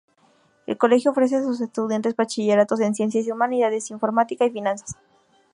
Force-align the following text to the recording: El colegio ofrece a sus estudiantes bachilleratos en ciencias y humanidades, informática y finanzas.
El 0.65 0.79
colegio 0.79 1.11
ofrece 1.11 1.35
a 1.35 1.43
sus 1.43 1.61
estudiantes 1.61 2.15
bachilleratos 2.15 2.79
en 2.79 2.95
ciencias 2.95 3.27
y 3.27 3.31
humanidades, 3.31 3.91
informática 3.91 4.43
y 4.45 4.49
finanzas. 4.49 4.95